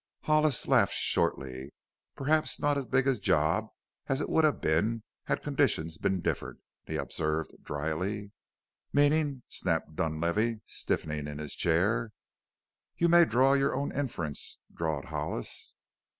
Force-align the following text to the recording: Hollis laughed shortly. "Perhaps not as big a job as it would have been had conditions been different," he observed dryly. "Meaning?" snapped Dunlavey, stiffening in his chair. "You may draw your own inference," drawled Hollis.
Hollis 0.23 0.67
laughed 0.67 0.95
shortly. 0.95 1.71
"Perhaps 2.15 2.59
not 2.59 2.75
as 2.75 2.87
big 2.87 3.05
a 3.07 3.19
job 3.19 3.67
as 4.07 4.19
it 4.19 4.29
would 4.29 4.43
have 4.43 4.59
been 4.59 5.03
had 5.25 5.43
conditions 5.43 5.99
been 5.99 6.21
different," 6.21 6.57
he 6.87 6.95
observed 6.95 7.51
dryly. 7.61 8.31
"Meaning?" 8.91 9.43
snapped 9.47 9.95
Dunlavey, 9.95 10.61
stiffening 10.65 11.27
in 11.27 11.37
his 11.37 11.53
chair. 11.53 12.09
"You 12.97 13.09
may 13.09 13.25
draw 13.25 13.53
your 13.53 13.75
own 13.75 13.91
inference," 13.95 14.57
drawled 14.73 15.05
Hollis. 15.05 15.75